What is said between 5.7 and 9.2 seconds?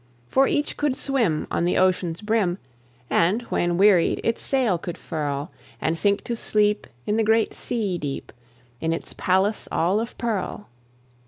And sink to sleep in the great sea deep, In its